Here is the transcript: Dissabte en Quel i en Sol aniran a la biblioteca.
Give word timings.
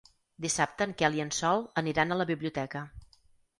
Dissabte 0.45 0.87
en 0.89 0.95
Quel 1.01 1.17
i 1.19 1.21
en 1.27 1.33
Sol 1.41 1.63
aniran 1.83 2.11
a 2.11 2.19
la 2.23 2.29
biblioteca. 2.33 2.85